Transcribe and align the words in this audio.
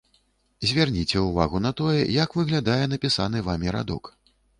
Звярніце 0.69 1.17
ўвагу 1.25 1.61
на 1.65 1.71
тое, 1.81 1.99
як 2.23 2.33
выглядае 2.39 2.79
напісаны 2.95 3.45
вамі 3.49 3.67
радок. 3.77 4.03